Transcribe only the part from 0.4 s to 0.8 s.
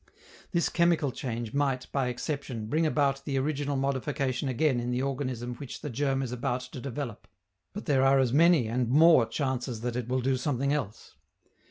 This